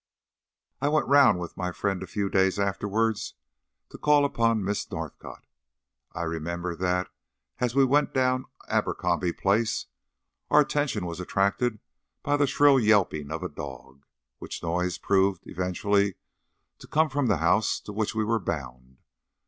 I 0.81 0.89
went 0.89 1.05
round 1.07 1.39
with 1.39 1.55
my 1.55 1.71
friend 1.71 2.01
a 2.01 2.07
few 2.07 2.27
days 2.27 2.57
afterwards 2.57 3.35
to 3.91 3.99
call 3.99 4.25
upon 4.25 4.63
Miss 4.63 4.89
Northcott. 4.91 5.45
I 6.13 6.23
remember 6.23 6.75
that, 6.75 7.11
as 7.59 7.75
we 7.75 7.85
went 7.85 8.11
down 8.11 8.45
Abercrombie 8.67 9.31
Place, 9.31 9.85
our 10.49 10.61
attention 10.61 11.05
was 11.05 11.19
attracted 11.19 11.77
by 12.23 12.35
the 12.35 12.47
shrill 12.47 12.79
yelping 12.79 13.29
of 13.31 13.43
a 13.43 13.47
dog 13.47 14.03
which 14.39 14.63
noise 14.63 14.97
proved 14.97 15.43
eventually 15.45 16.15
to 16.79 16.87
come 16.87 17.07
from 17.07 17.27
the 17.27 17.37
house 17.37 17.79
to 17.81 17.93
which 17.93 18.15
we 18.15 18.23
were 18.23 18.39
bound. 18.39 18.97